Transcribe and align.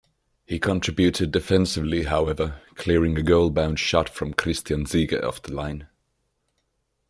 He 0.47 0.57
contributed 0.57 1.29
defensively, 1.29 2.05
however, 2.05 2.59
clearing 2.73 3.15
a 3.19 3.21
goal-bound 3.21 3.77
shot 3.77 4.09
from 4.09 4.33
Christian 4.33 4.85
Ziege 4.85 5.21
off 5.23 5.43
the 5.43 5.53
line. 5.53 5.89